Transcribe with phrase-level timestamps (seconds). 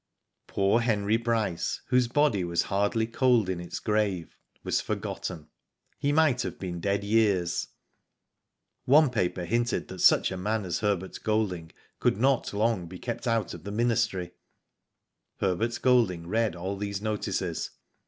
[0.47, 5.47] Poor Henry Bryce, whose body was hardly cold in its grave, was forgotten.
[5.99, 7.67] He might have been dead years.
[8.85, 13.27] One paper hinted that such a man as Herbert Golding could not long be kept
[13.27, 14.31] out of the Ministry.
[15.39, 17.69] Herbert Golding read all these notices.